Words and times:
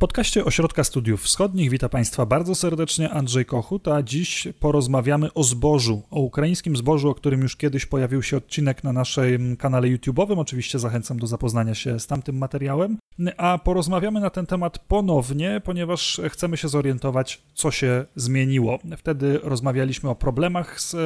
podcaście 0.00 0.44
Ośrodka 0.44 0.84
Studiów 0.84 1.22
Wschodnich 1.22 1.70
witam 1.70 1.90
Państwa 1.90 2.26
bardzo 2.26 2.54
serdecznie 2.54 3.10
Andrzej 3.10 3.44
Kochut, 3.44 3.88
a 3.88 4.02
dziś 4.02 4.48
porozmawiamy 4.60 5.32
o 5.32 5.44
zbożu, 5.44 6.02
o 6.10 6.20
ukraińskim 6.20 6.76
zbożu, 6.76 7.10
o 7.10 7.14
którym 7.14 7.40
już 7.40 7.56
kiedyś 7.56 7.86
pojawił 7.86 8.22
się 8.22 8.36
odcinek 8.36 8.84
na 8.84 8.92
naszym 8.92 9.56
kanale 9.56 9.88
YouTube'owym. 9.88 10.38
Oczywiście 10.38 10.78
zachęcam 10.78 11.18
do 11.18 11.26
zapoznania 11.26 11.74
się 11.74 12.00
z 12.00 12.06
tamtym 12.06 12.38
materiałem, 12.38 12.98
a 13.36 13.58
porozmawiamy 13.58 14.20
na 14.20 14.30
ten 14.30 14.46
temat 14.46 14.78
ponownie, 14.78 15.60
ponieważ 15.64 16.20
chcemy 16.28 16.56
się 16.56 16.68
zorientować, 16.68 17.42
co 17.54 17.70
się 17.70 18.04
zmieniło. 18.16 18.78
Wtedy 18.96 19.40
rozmawialiśmy 19.42 20.10
o 20.10 20.14
problemach 20.14 20.80
z 20.80 20.96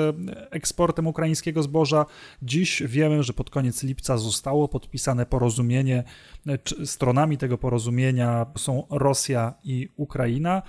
eksportem 0.50 1.06
ukraińskiego 1.06 1.62
zboża. 1.62 2.06
Dziś 2.42 2.82
wiemy, 2.86 3.22
że 3.22 3.32
pod 3.32 3.50
koniec 3.50 3.82
lipca 3.82 4.18
zostało 4.18 4.68
podpisane 4.68 5.26
porozumienie, 5.26 6.04
stronami 6.84 7.38
tego 7.38 7.58
porozumienia 7.58 8.46
są 8.56 8.83
Rosja 8.90 9.54
i 9.64 9.88
Ukraina 9.96 10.62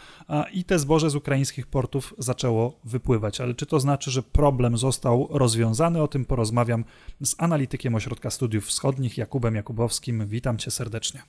i 0.54 0.64
te 0.64 0.80
zboże 0.80 1.10
z 1.10 1.16
ukraińskich 1.16 1.68
portów 1.68 2.14
zaczęło 2.18 2.80
wypływać. 2.84 3.42
Ale 3.42 3.54
czy 3.54 3.66
to 3.66 3.80
znaczy, 3.80 4.12
że 4.12 4.24
problem 4.24 4.78
został 4.78 5.28
rozwiązany? 5.32 6.02
O 6.02 6.08
tym 6.08 6.26
porozmawiam 6.26 6.86
z 7.24 7.36
analitykiem 7.38 7.96
Ośrodka 7.96 8.30
Studiów 8.30 8.66
Wschodnich 8.66 9.18
Jakubem 9.18 9.56
Jakubowskim. 9.56 10.28
Witam 10.28 10.58
cię 10.58 10.72
serdecznie. 10.72 11.22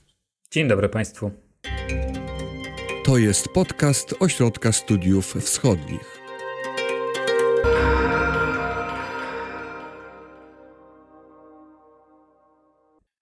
Dzień 0.51 0.67
dobry 0.67 0.89
Państwu. 0.89 1.31
To 3.05 3.17
jest 3.17 3.49
podcast 3.49 4.15
Ośrodka 4.19 4.71
Studiów 4.71 5.33
Wschodnich. 5.33 6.26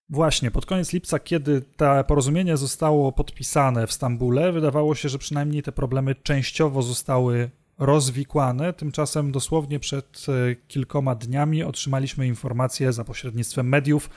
Właśnie, 0.09 0.51
pod 0.51 0.65
koniec 0.65 0.93
lipca, 0.93 1.19
kiedy 1.19 1.61
to 1.61 2.03
porozumienie 2.03 2.57
zostało 2.57 3.11
podpisane 3.11 3.87
w 3.87 3.93
Stambule, 3.93 4.51
wydawało 4.51 4.95
się, 4.95 5.09
że 5.09 5.17
przynajmniej 5.17 5.63
te 5.63 5.71
problemy 5.71 6.15
częściowo 6.15 6.81
zostały 6.81 7.49
rozwikłane. 7.79 8.73
Tymczasem 8.73 9.31
dosłownie 9.31 9.79
przed 9.79 10.25
e, 10.29 10.55
kilkoma 10.55 11.15
dniami 11.15 11.63
otrzymaliśmy 11.63 12.27
informację 12.27 12.93
za 12.93 13.03
pośrednictwem 13.03 13.69
mediów, 13.69 14.09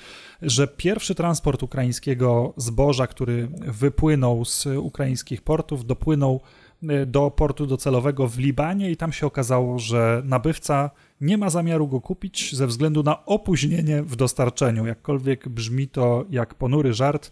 że 0.42 0.68
pierwszy 0.68 1.14
transport 1.14 1.62
ukraińskiego 1.62 2.54
zboża, 2.56 3.06
który 3.06 3.48
wypłynął 3.66 4.44
z 4.44 4.66
ukraińskich 4.66 5.42
portów, 5.42 5.86
dopłynął 5.86 6.40
e, 6.82 7.06
do 7.06 7.30
portu 7.30 7.66
docelowego 7.66 8.28
w 8.28 8.38
Libanie 8.38 8.90
i 8.90 8.96
tam 8.96 9.12
się 9.12 9.26
okazało, 9.26 9.78
że 9.78 10.22
nabywca 10.24 10.90
nie 11.20 11.38
ma 11.38 11.50
zamiaru 11.50 11.88
go 11.88 12.00
kupić 12.00 12.54
ze 12.56 12.66
względu 12.66 13.02
na 13.02 13.26
opóźnienie 13.26 14.02
w 14.02 14.16
dostarczeniu. 14.16 14.86
Jakkolwiek 14.86 15.48
brzmi 15.48 15.88
to 15.88 16.24
jak 16.30 16.54
ponury 16.54 16.92
żart, 16.92 17.30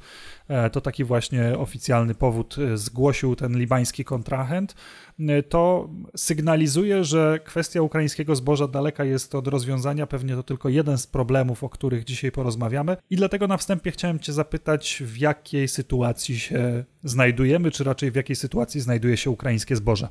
e, 0.48 0.70
to 0.70 0.80
taki 0.80 1.04
właśnie 1.04 1.58
oficjalny 1.58 2.14
powód 2.14 2.56
e, 2.58 2.76
zgłosił 2.76 3.36
ten 3.36 3.58
libański 3.58 4.04
kontrahent. 4.04 4.74
E, 5.20 5.42
to 5.42 5.90
sygnalizuje, 6.16 7.04
że 7.04 7.40
kwestia 7.44 7.82
ukraińskiego 7.82 8.36
zboża 8.36 8.68
daleka 8.68 9.04
jest 9.04 9.34
od 9.34 9.48
rozwiązania. 9.48 10.06
Pewnie 10.06 10.34
to 10.34 10.42
tylko 10.42 10.68
jeden 10.68 10.98
z 10.98 11.06
problemów, 11.06 11.64
o 11.64 11.68
których 11.68 12.04
dzisiaj 12.04 12.32
porozmawiamy. 12.32 12.96
I 13.10 13.16
dlatego 13.16 13.46
na 13.46 13.56
wstępie 13.56 13.90
chciałem 13.90 14.18
Cię 14.18 14.32
zapytać, 14.32 15.02
w 15.06 15.16
jakiej 15.16 15.68
sytuacji 15.68 16.38
się 16.38 16.84
znajdujemy, 17.04 17.70
czy 17.70 17.84
raczej 17.84 18.10
w 18.10 18.14
jakiej 18.14 18.36
sytuacji 18.36 18.80
znajduje 18.80 19.16
się 19.16 19.30
ukraińskie 19.30 19.76
zboże. 19.76 20.08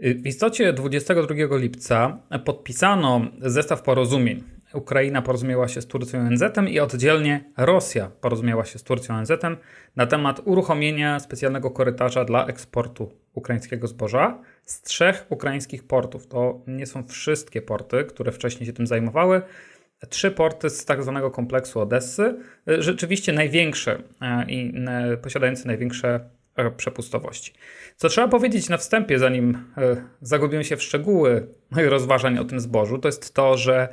W 0.00 0.26
istocie 0.26 0.72
22 0.72 1.56
lipca 1.56 2.18
podpisano 2.44 3.26
zestaw 3.40 3.82
porozumień. 3.82 4.44
Ukraina 4.72 5.22
porozumiała 5.22 5.68
się 5.68 5.82
z 5.82 5.86
Turcją 5.86 6.20
ONZ 6.20 6.42
i 6.68 6.80
oddzielnie 6.80 7.52
Rosja 7.56 8.10
porozumiała 8.20 8.64
się 8.64 8.78
z 8.78 8.82
Turcją 8.82 9.14
ONZ 9.14 9.30
na 9.96 10.06
temat 10.06 10.40
uruchomienia 10.44 11.20
specjalnego 11.20 11.70
korytarza 11.70 12.24
dla 12.24 12.46
eksportu 12.46 13.10
ukraińskiego 13.34 13.86
zboża 13.86 14.38
z 14.64 14.82
trzech 14.82 15.26
ukraińskich 15.28 15.86
portów. 15.86 16.26
To 16.26 16.62
nie 16.66 16.86
są 16.86 17.06
wszystkie 17.06 17.62
porty, 17.62 18.04
które 18.04 18.32
wcześniej 18.32 18.66
się 18.66 18.72
tym 18.72 18.86
zajmowały. 18.86 19.42
Trzy 20.08 20.30
porty 20.30 20.70
z 20.70 20.84
tak 20.84 21.02
zwanego 21.02 21.30
kompleksu 21.30 21.80
Odessy, 21.80 22.36
rzeczywiście 22.66 23.32
największe 23.32 24.02
e, 24.20 24.44
i 24.48 24.74
posiadające 25.22 25.66
największe 25.66 26.20
przepustowości. 26.76 27.52
Co 27.96 28.08
trzeba 28.08 28.28
powiedzieć 28.28 28.68
na 28.68 28.76
wstępie, 28.76 29.18
zanim 29.18 29.58
e, 29.76 29.96
zagubimy 30.20 30.64
się 30.64 30.76
w 30.76 30.82
szczegóły 30.82 31.48
rozważań 31.76 32.38
o 32.38 32.44
tym 32.44 32.60
zbożu, 32.60 32.98
to 32.98 33.08
jest 33.08 33.34
to, 33.34 33.56
że 33.56 33.88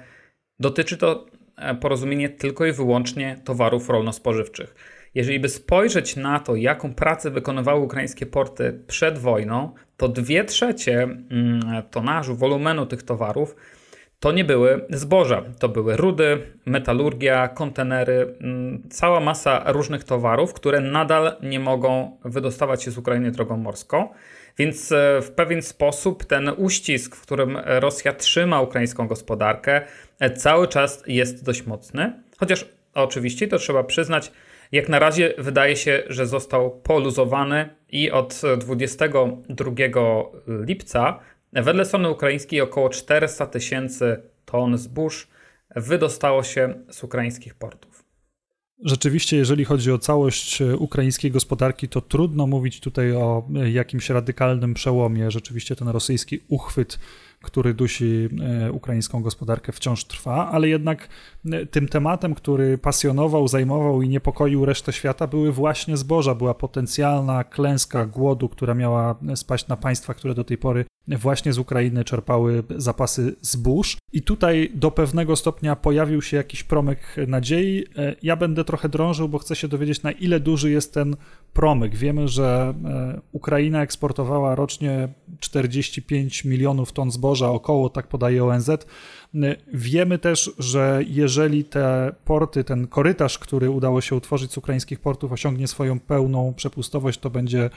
dotyczy 0.60 0.98
to 0.98 1.26
e, 1.58 1.76
porozumienie 1.76 2.30
tylko 2.30 2.66
i 2.66 2.72
wyłącznie 2.72 3.42
towarów 3.44 3.90
rolno-spożywczych. 3.90 4.76
Jeżeli 5.16 5.40
by 5.40 5.50
spojrzeć 5.50 6.16
na 6.16 6.40
to, 6.40 6.56
jaką 6.56 6.94
pracę 6.94 7.32
wykonywały 7.32 7.82
ukraińskie 7.82 8.26
porty 8.26 8.84
przed 8.88 9.18
wojną, 9.18 9.74
to 9.98 10.08
dwie 10.08 10.44
trzecie 10.44 11.04
mm, 11.04 11.62
tonażu, 11.92 12.36
wolumenu 12.36 12.86
tych 12.86 13.04
towarów 13.04 13.56
to 14.22 14.32
nie 14.32 14.46
były 14.46 14.86
zboża, 14.90 15.44
to 15.60 15.70
były 15.70 15.98
rudy, 15.98 16.42
metalurgia, 16.66 17.48
kontenery, 17.48 18.36
mm, 18.42 18.84
cała 18.90 19.20
masa 19.20 19.72
różnych 19.72 20.04
towarów, 20.04 20.54
które 20.54 20.82
nadal 20.82 21.36
nie 21.44 21.60
mogą 21.60 22.18
wydostawać 22.26 22.84
się 22.84 22.92
z 22.92 22.98
Ukrainy 22.98 23.32
drogą 23.32 23.58
morską. 23.58 24.10
Więc 24.58 24.92
e, 24.92 25.22
w 25.22 25.32
pewien 25.32 25.62
sposób 25.62 26.26
ten 26.26 26.52
uścisk, 26.58 27.16
w 27.16 27.22
którym 27.22 27.58
Rosja 27.66 28.14
trzyma 28.14 28.62
ukraińską 28.62 29.08
gospodarkę, 29.08 29.82
e, 30.20 30.30
cały 30.30 30.68
czas 30.68 31.04
jest 31.08 31.46
dość 31.46 31.66
mocny. 31.66 32.14
Chociaż 32.38 32.66
oczywiście, 32.94 33.48
to 33.48 33.58
trzeba 33.58 33.84
przyznać, 33.84 34.32
jak 34.72 34.90
na 34.90 35.00
razie 35.00 35.34
wydaje 35.38 35.76
się, 35.76 36.04
że 36.08 36.26
został 36.26 36.72
poluzowany 36.72 37.70
i 37.90 38.12
od 38.12 38.42
22 38.58 39.72
lipca 40.48 41.20
Wedle 41.54 41.86
strony 41.86 42.10
ukraińskiej 42.10 42.62
około 42.62 42.90
400 42.90 43.46
tysięcy 43.48 44.22
ton 44.46 44.78
zbóż 44.78 45.28
wydostało 45.76 46.44
się 46.44 46.74
z 46.90 47.04
ukraińskich 47.04 47.56
portów. 47.56 48.04
Rzeczywiście, 48.84 49.38
jeżeli 49.38 49.66
chodzi 49.66 49.92
o 49.92 49.98
całość 49.98 50.62
e, 50.62 50.78
ukraińskiej 50.78 51.32
gospodarki, 51.32 51.90
to 51.90 52.02
trudno 52.02 52.48
mówić 52.48 52.80
tutaj 52.80 53.12
o 53.12 53.48
e, 53.56 53.72
jakimś 53.72 54.10
radykalnym 54.10 54.74
przełomie. 54.74 55.32
Rzeczywiście 55.32 55.76
ten 55.76 55.88
rosyjski 55.88 56.40
uchwyt 56.48 57.00
który 57.42 57.74
dusi 57.74 58.30
e, 58.66 58.72
ukraińską 58.72 59.22
gospodarkę, 59.22 59.72
wciąż 59.72 60.04
trwa, 60.04 60.52
ale 60.52 60.70
jednak 60.70 61.08
e, 61.52 61.66
tym 61.66 61.88
tematem, 61.88 62.36
który 62.36 62.78
pasjonował, 62.78 63.48
zajmował 63.48 64.02
i 64.02 64.10
niepokoił 64.10 64.66
resztę 64.66 64.94
świata, 64.94 65.28
były 65.28 65.52
właśnie 65.52 65.98
zboża. 65.98 66.36
Była 66.36 66.54
potencjalna 66.54 67.44
klęska 67.44 68.06
głodu, 68.06 68.50
która 68.50 68.74
miała 68.74 69.16
spaść 69.36 69.68
na 69.68 69.78
państwa, 69.78 70.14
które 70.14 70.34
do 70.34 70.44
tej 70.44 70.58
pory 70.58 70.86
właśnie 71.08 71.54
z 71.54 71.58
Ukrainy 71.58 72.04
czerpały 72.04 72.64
zapasy 72.78 73.36
zbóż. 73.42 73.98
I 74.14 74.22
tutaj 74.22 74.72
do 74.74 74.92
pewnego 74.92 75.36
stopnia 75.36 75.76
pojawił 75.76 76.22
się 76.22 76.38
jakiś 76.38 76.64
promyk 76.64 77.00
nadziei. 77.28 77.86
E, 77.98 78.16
ja 78.24 78.36
będę 78.36 78.64
trochę 78.64 78.90
drążył, 78.90 79.30
bo 79.30 79.38
chcę 79.38 79.56
się 79.56 79.68
dowiedzieć, 79.68 80.04
na 80.04 80.12
ile 80.12 80.40
duży 80.40 80.72
jest 80.72 80.94
ten 80.94 81.16
promyk. 81.54 81.96
Wiemy, 81.96 82.28
że 82.28 82.74
Ukraina 83.32 83.82
eksportowała 83.82 84.56
rocznie 84.56 85.08
45 85.40 86.46
milionów 86.46 86.92
ton 86.92 87.12
zboża 87.12 87.31
około, 87.40 87.90
tak 87.90 88.08
podaje 88.08 88.46
ONZ. 88.46 88.70
Wiemy 89.74 90.18
też, 90.18 90.52
że 90.60 91.02
jeżeli 91.08 91.64
te 91.64 92.16
porty, 92.26 92.64
ten 92.64 92.88
korytarz, 92.88 93.40
który 93.40 93.70
udało 93.70 94.02
się 94.02 94.16
utworzyć 94.16 94.52
z 94.52 94.58
ukraińskich 94.58 95.00
portów, 95.00 95.32
osiągnie 95.32 95.68
swoją 95.68 96.00
pełną 96.00 96.54
przepustowość, 96.54 97.20
to 97.20 97.30
będzie 97.30 97.70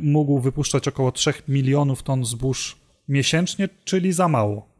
mógł 0.00 0.38
wypuszczać 0.38 0.88
około 0.88 1.12
3 1.12 1.32
milionów 1.48 2.02
ton 2.02 2.24
zbóż 2.24 2.76
miesięcznie, 3.08 3.68
czyli 3.84 4.12
za 4.12 4.28
mało. 4.28 4.74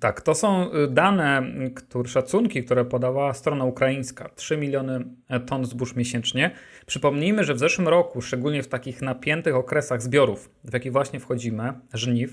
Tak, 0.00 0.22
to 0.22 0.34
są 0.34 0.72
y, 0.74 0.88
dane, 0.88 1.42
które, 1.74 2.08
szacunki, 2.08 2.64
które 2.64 2.84
podała 2.84 3.34
strona 3.34 3.64
ukraińska. 3.64 4.30
3 4.34 4.56
miliony 4.56 5.04
ton 5.46 5.64
zbóż 5.64 5.96
miesięcznie. 5.96 6.50
Przypomnijmy, 6.86 7.44
że 7.44 7.54
w 7.54 7.58
zeszłym 7.58 7.88
roku, 7.88 8.22
szczególnie 8.22 8.62
w 8.62 8.68
takich 8.68 9.02
napiętych 9.02 9.54
okresach 9.54 10.02
zbiorów, 10.02 10.50
w 10.64 10.72
jakich 10.72 10.92
właśnie 10.92 11.20
wchodzimy, 11.20 11.72
żniw, 11.92 12.30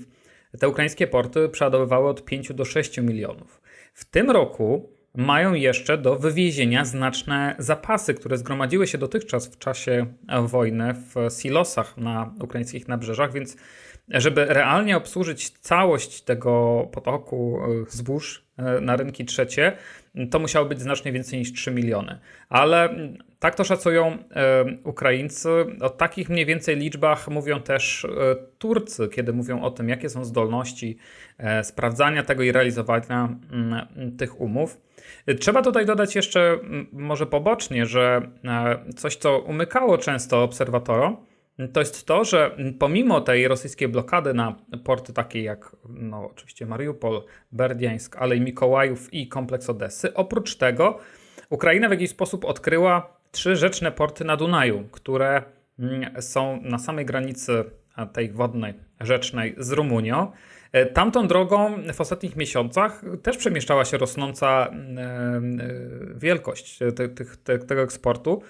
te 0.58 0.68
ukraińskie 0.68 1.06
porty 1.06 1.48
przeładowywały 1.48 2.08
od 2.08 2.24
5 2.24 2.52
do 2.52 2.64
6 2.64 2.98
milionów. 2.98 3.60
W 3.94 4.04
tym 4.04 4.30
roku 4.30 4.90
mają 5.14 5.54
jeszcze 5.54 5.98
do 5.98 6.16
wywiezienia 6.16 6.84
znaczne 6.84 7.56
zapasy, 7.58 8.14
które 8.14 8.38
zgromadziły 8.38 8.86
się 8.86 8.98
dotychczas 8.98 9.46
w 9.46 9.58
czasie 9.58 10.06
wojny 10.46 10.94
w 10.94 11.14
silosach 11.42 11.96
na 11.96 12.34
ukraińskich 12.42 12.88
nabrzeżach, 12.88 13.32
więc 13.32 13.56
żeby 14.12 14.44
realnie 14.44 14.96
obsłużyć 14.96 15.50
całość 15.50 16.22
tego 16.22 16.82
potoku 16.92 17.60
zbóż 17.88 18.44
na 18.80 18.96
rynki 18.96 19.24
trzecie, 19.24 19.72
to 20.30 20.38
musiało 20.38 20.66
być 20.66 20.80
znacznie 20.80 21.12
więcej 21.12 21.38
niż 21.38 21.52
3 21.52 21.70
miliony. 21.70 22.18
Ale 22.48 22.96
tak 23.38 23.54
to 23.54 23.64
szacują 23.64 24.18
Ukraińcy. 24.84 25.48
O 25.80 25.90
takich 25.90 26.28
mniej 26.28 26.46
więcej 26.46 26.76
liczbach 26.76 27.28
mówią 27.28 27.60
też 27.60 28.06
Turcy, 28.58 29.08
kiedy 29.08 29.32
mówią 29.32 29.62
o 29.62 29.70
tym, 29.70 29.88
jakie 29.88 30.08
są 30.08 30.24
zdolności 30.24 30.98
sprawdzania 31.62 32.22
tego 32.22 32.42
i 32.42 32.52
realizowania 32.52 33.28
tych 34.18 34.40
umów. 34.40 34.80
Trzeba 35.40 35.62
tutaj 35.62 35.86
dodać 35.86 36.16
jeszcze 36.16 36.58
może 36.92 37.26
pobocznie, 37.26 37.86
że 37.86 38.22
coś, 38.96 39.16
co 39.16 39.38
umykało 39.38 39.98
często 39.98 40.42
obserwatorom, 40.42 41.16
to 41.72 41.80
jest 41.80 42.06
to, 42.06 42.24
że 42.24 42.56
pomimo 42.78 43.20
tej 43.20 43.48
rosyjskiej 43.48 43.88
blokady 43.88 44.34
na 44.34 44.56
porty 44.84 45.12
takie 45.12 45.42
jak 45.42 45.76
no, 45.88 46.30
oczywiście 46.30 46.66
Mariupol, 46.66 47.22
Berdiańsk, 47.52 48.16
ale 48.16 48.36
i 48.36 48.40
Mikołajów 48.40 49.14
i 49.14 49.28
kompleks 49.28 49.70
Odessy, 49.70 50.14
oprócz 50.14 50.56
tego 50.56 50.98
Ukraina 51.50 51.88
w 51.88 51.90
jakiś 51.90 52.10
sposób 52.10 52.44
odkryła 52.44 53.16
trzy 53.30 53.56
rzeczne 53.56 53.92
porty 53.92 54.24
na 54.24 54.36
Dunaju, 54.36 54.88
które 54.92 55.42
mm, 55.78 56.22
są 56.22 56.60
na 56.62 56.78
samej 56.78 57.06
granicy 57.06 57.64
tej 58.12 58.30
wodnej, 58.30 58.74
rzecznej 59.00 59.54
z 59.58 59.72
Rumunią. 59.72 60.32
E, 60.72 60.86
tamtą 60.86 61.26
drogą 61.26 61.82
w 61.94 62.00
ostatnich 62.00 62.36
miesiącach 62.36 63.02
też 63.22 63.36
przemieszczała 63.36 63.84
się 63.84 63.98
rosnąca 63.98 64.66
mm, 64.66 64.98
e, 65.60 65.64
e, 65.64 65.68
wielkość 66.16 66.78
tego 67.68 67.82
eksportu. 67.82 68.42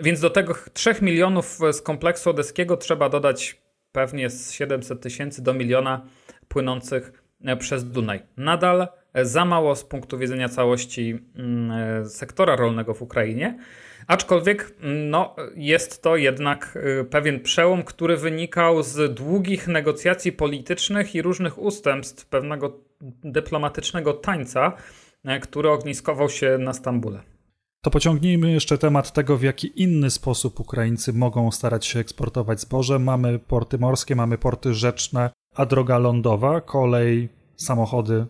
Więc 0.00 0.20
do 0.20 0.30
tego 0.30 0.54
3 0.72 0.94
milionów 1.02 1.58
z 1.72 1.82
kompleksu 1.82 2.30
odeskiego 2.30 2.76
trzeba 2.76 3.08
dodać 3.08 3.60
pewnie 3.92 4.30
z 4.30 4.52
700 4.52 5.00
tysięcy 5.00 5.42
do 5.42 5.54
miliona 5.54 6.06
płynących 6.48 7.22
e, 7.44 7.56
przez 7.56 7.90
Dunaj. 7.90 8.22
Nadal 8.36 8.88
e, 9.12 9.24
za 9.24 9.44
mało 9.44 9.76
z 9.76 9.84
punktu 9.84 10.18
widzenia 10.18 10.48
całości 10.48 11.18
mm, 11.36 11.70
e, 11.70 12.06
sektora 12.06 12.56
rolnego 12.56 12.94
w 12.94 13.02
Ukrainie, 13.02 13.58
aczkolwiek 14.06 14.72
mm, 14.80 15.10
no, 15.10 15.36
jest 15.54 16.02
to 16.02 16.16
jednak 16.16 16.78
pewien 17.10 17.40
przełom, 17.40 17.82
który 17.82 18.16
wynikał 18.16 18.82
z 18.82 19.14
długich 19.14 19.68
negocjacji 19.68 20.32
politycznych 20.32 21.14
i 21.14 21.22
różnych 21.22 21.58
ustępstw 21.58 22.26
pewnego 22.26 22.80
dyplomatycznego 23.24 24.12
tańca, 24.12 24.72
który 25.40 25.70
ogniskował 25.70 26.28
się 26.28 26.58
na 26.58 26.72
Stambule. 26.72 27.20
To 27.82 27.90
pociągnijmy 27.90 28.52
jeszcze 28.52 28.78
temat 28.78 29.12
tego, 29.12 29.36
w 29.36 29.42
jaki 29.42 29.82
inny 29.82 30.10
sposób 30.10 30.60
Ukraińcy 30.60 31.12
mogą 31.12 31.50
starać 31.50 31.86
się 31.86 31.98
eksportować 32.00 32.60
zboże. 32.60 32.98
Mamy 32.98 33.38
porty 33.38 33.78
morskie, 33.78 34.16
mamy 34.16 34.38
porty 34.38 34.74
rzeczne, 34.74 35.30
a 35.54 35.66
droga 35.66 35.98
lądowa, 35.98 36.60
kolej, 36.60 37.28
samochody. 37.56 38.26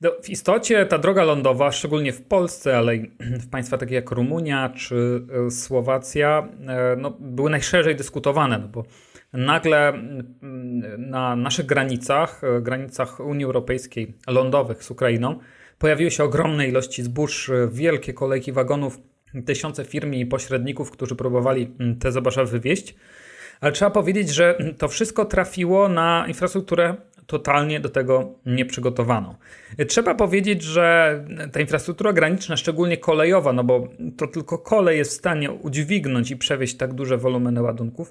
No, 0.00 0.10
w 0.22 0.30
istocie 0.30 0.86
ta 0.86 0.98
droga 0.98 1.24
lądowa, 1.24 1.72
szczególnie 1.72 2.12
w 2.12 2.22
Polsce, 2.22 2.78
ale 2.78 2.96
i 2.96 3.10
w 3.44 3.50
państwach 3.50 3.80
takich 3.80 3.94
jak 3.94 4.10
Rumunia 4.10 4.68
czy 4.68 5.26
e, 5.46 5.50
Słowacja, 5.50 6.48
e, 6.66 6.96
no, 6.96 7.10
były 7.20 7.50
najszerzej 7.50 7.96
dyskutowane, 7.96 8.58
no 8.58 8.68
bo 8.68 8.84
nagle 9.32 9.88
mm, 9.88 11.10
na 11.10 11.36
naszych 11.36 11.66
granicach, 11.66 12.44
e, 12.44 12.60
granicach 12.60 13.20
Unii 13.20 13.44
Europejskiej, 13.44 14.14
lądowych 14.26 14.84
z 14.84 14.90
Ukrainą, 14.90 15.38
Pojawiły 15.84 16.10
się 16.10 16.24
ogromne 16.24 16.68
ilości 16.68 17.02
zbóż, 17.02 17.50
wielkie 17.72 18.12
kolejki 18.12 18.52
wagonów, 18.52 18.98
tysiące 19.46 19.84
firm 19.84 20.12
i 20.12 20.26
pośredników, 20.26 20.90
którzy 20.90 21.16
próbowali 21.16 21.74
mm, 21.80 21.98
te 21.98 22.12
zboża 22.12 22.44
wywieźć. 22.44 22.94
Ale 23.60 23.72
trzeba 23.72 23.90
powiedzieć, 23.90 24.28
że 24.28 24.58
to 24.78 24.88
wszystko 24.88 25.24
trafiło 25.24 25.88
na 25.88 26.24
infrastrukturę 26.28 26.94
totalnie 27.26 27.80
do 27.80 27.88
tego 27.88 28.34
nieprzygotowaną. 28.46 29.34
Trzeba 29.88 30.14
powiedzieć, 30.14 30.62
że 30.62 31.18
ta 31.52 31.60
infrastruktura 31.60 32.12
graniczna, 32.12 32.56
szczególnie 32.56 32.96
kolejowa, 32.96 33.52
no 33.52 33.64
bo 33.64 33.88
to 34.16 34.26
tylko 34.26 34.58
kolej 34.58 34.98
jest 34.98 35.10
w 35.10 35.14
stanie 35.14 35.52
udźwignąć 35.52 36.30
i 36.30 36.36
przewieźć 36.36 36.76
tak 36.76 36.94
duże 36.94 37.18
wolumeny 37.18 37.62
ładunków, 37.62 38.10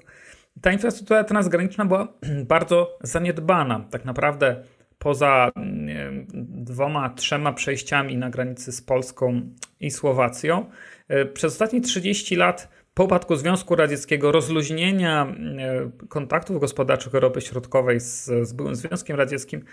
ta 0.60 0.72
infrastruktura 0.72 1.24
transgraniczna 1.24 1.84
była 1.84 2.08
bardzo 2.54 2.98
zaniedbana. 3.02 3.84
Tak 3.90 4.04
naprawdę 4.04 4.62
poza 5.04 5.50
wiem, 5.86 6.26
dwoma, 6.64 7.10
trzema 7.10 7.52
przejściami 7.52 8.16
na 8.16 8.30
granicy 8.30 8.72
z 8.72 8.82
Polską 8.82 9.40
i 9.80 9.90
Słowacją, 9.90 10.70
e, 11.08 11.26
przez 11.26 11.52
ostatnie 11.52 11.80
30 11.80 12.36
lat 12.36 12.68
po 12.94 13.04
upadku 13.04 13.36
Związku 13.36 13.76
Radzieckiego, 13.76 14.32
rozluźnienia 14.32 15.26
e, 15.26 16.06
kontaktów 16.08 16.60
gospodarczych 16.60 17.14
Europy 17.14 17.40
Środkowej 17.40 18.00
z, 18.00 18.24
z 18.24 18.52
byłym 18.52 18.74
Związkiem 18.74 19.16
Radzieckim, 19.16 19.64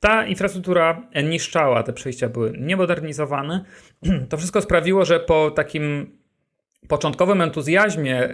ta 0.00 0.26
infrastruktura 0.26 1.02
niszczała, 1.24 1.82
te 1.82 1.92
przejścia 1.92 2.28
były 2.28 2.52
niemodernizowane. 2.58 3.64
To 4.30 4.36
wszystko 4.36 4.62
sprawiło, 4.62 5.04
że 5.04 5.20
po 5.20 5.50
takim 5.50 6.16
początkowym 6.88 7.40
entuzjazmie 7.40 8.28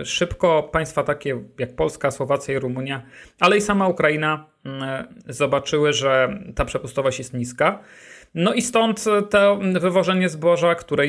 y, 0.00 0.04
szybko 0.04 0.62
państwa 0.62 1.02
takie 1.02 1.42
jak 1.58 1.76
Polska, 1.76 2.10
Słowacja 2.10 2.54
i 2.54 2.58
Rumunia, 2.58 3.02
ale 3.40 3.56
i 3.56 3.60
sama 3.60 3.88
Ukraina 3.88 4.51
zobaczyły, 5.26 5.92
że 5.92 6.38
ta 6.54 6.64
przepustowość 6.64 7.18
jest 7.18 7.34
niska. 7.34 7.78
No 8.34 8.54
i 8.54 8.62
stąd 8.62 9.04
to 9.30 9.60
wywożenie 9.80 10.28
zboża, 10.28 10.74
które 10.74 11.04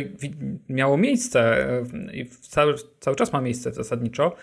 miało 0.70 0.98
miejsce 0.98 1.68
i 2.14 2.26
cały, 2.26 2.76
cały 3.00 3.16
czas 3.16 3.34
ma 3.34 3.42
miejsce 3.42 3.74
zasadniczo, 3.74 4.36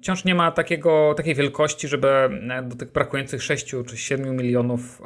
wciąż 0.00 0.24
nie 0.24 0.34
ma 0.34 0.50
takiego, 0.52 1.14
takiej 1.16 1.34
wielkości, 1.34 1.88
żeby 1.88 2.08
do 2.64 2.76
tych 2.76 2.92
brakujących 2.92 3.42
6 3.42 3.74
czy 3.86 3.96
7 3.96 4.36
milionów 4.36 5.02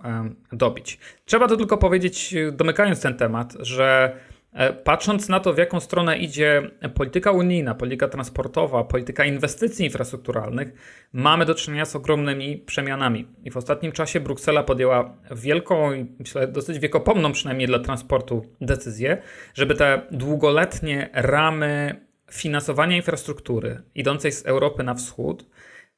dobić. 0.52 0.98
Trzeba 1.24 1.48
to 1.48 1.56
tylko 1.56 1.78
powiedzieć, 1.78 2.34
domykając 2.52 3.00
ten 3.00 3.14
temat, 3.14 3.56
że 3.60 4.12
E, 4.12 4.39
patrząc 4.84 5.28
na 5.28 5.40
to, 5.40 5.52
w 5.52 5.58
jaką 5.58 5.80
stronę 5.80 6.18
idzie 6.18 6.70
polityka 6.94 7.30
unijna, 7.30 7.74
polityka 7.74 8.08
transportowa, 8.08 8.84
polityka 8.84 9.24
inwestycji 9.24 9.84
infrastrukturalnych, 9.84 10.72
mamy 11.12 11.46
do 11.46 11.54
czynienia 11.54 11.84
z 11.84 11.96
ogromnymi 11.96 12.58
przemianami. 12.58 13.28
I 13.44 13.50
w 13.50 13.56
ostatnim 13.56 13.92
czasie 13.92 14.20
Bruksela 14.20 14.62
podjęła 14.62 15.16
wielką 15.30 15.92
i 15.92 16.06
myślę 16.18 16.48
dosyć 16.48 16.78
wiekopomną 16.78 17.32
przynajmniej 17.32 17.68
dla 17.68 17.78
transportu 17.78 18.46
decyzję, 18.60 19.18
żeby 19.54 19.74
te 19.74 20.02
długoletnie 20.10 21.10
ramy 21.12 22.00
finansowania 22.32 22.96
infrastruktury 22.96 23.82
idącej 23.94 24.32
z 24.32 24.46
Europy 24.46 24.82
na 24.82 24.94
wschód 24.94 25.46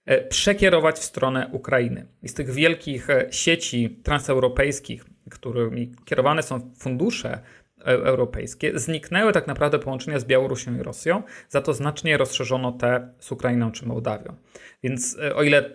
e, 0.06 0.28
przekierować 0.28 0.98
w 0.98 1.04
stronę 1.04 1.48
Ukrainy. 1.52 2.06
I 2.22 2.28
z 2.28 2.34
tych 2.34 2.50
wielkich 2.50 3.10
e, 3.10 3.26
sieci 3.30 4.00
transeuropejskich, 4.02 5.04
którymi 5.30 5.92
kierowane 6.04 6.42
są 6.42 6.70
fundusze 6.78 7.38
E, 7.38 7.61
europejskie, 7.84 8.78
zniknęły 8.78 9.32
tak 9.32 9.46
naprawdę 9.46 9.78
połączenia 9.78 10.18
z 10.18 10.24
Białorusią 10.24 10.74
i 10.74 10.82
Rosją, 10.82 11.22
za 11.48 11.60
to 11.60 11.74
znacznie 11.74 12.16
rozszerzono 12.16 12.72
te 12.72 13.08
z 13.18 13.32
Ukrainą 13.32 13.72
czy 13.72 13.86
Mołdawią. 13.86 14.34
Więc 14.82 15.18
e, 15.18 15.34
o 15.36 15.42
ile 15.42 15.70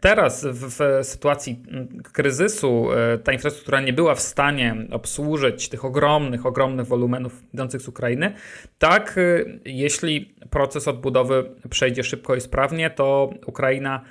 teraz 0.00 0.44
w, 0.44 0.68
w 0.70 1.06
sytuacji 1.06 1.62
kryzysu 2.12 2.92
e, 2.92 3.18
ta 3.18 3.32
infrastruktura 3.32 3.80
nie 3.80 3.92
była 3.92 4.14
w 4.14 4.20
stanie 4.20 4.76
obsłużyć 4.90 5.68
tych 5.68 5.84
ogromnych, 5.84 6.46
ogromnych 6.46 6.86
wolumenów 6.86 7.42
idących 7.54 7.80
z 7.80 7.88
Ukrainy, 7.88 8.34
tak 8.78 9.16
jeśli 9.64 10.34
proces 10.50 10.88
odbudowy 10.88 11.50
przejdzie 11.70 12.04
szybko 12.04 12.34
i 12.34 12.40
sprawnie, 12.40 12.90
to 12.90 13.30
Ukraina 13.46 14.04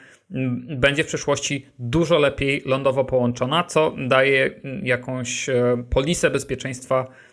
będzie 0.69 1.03
w 1.03 1.07
przyszłości 1.07 1.65
dużo 1.79 2.19
lepiej 2.19 2.61
lądowo 2.65 3.05
połączona, 3.05 3.63
co 3.63 3.95
daje 4.07 4.51
jakąś 4.83 5.49
polisę 5.89 6.29
bezpieczeństwa 6.29 7.07
E, 7.07 7.28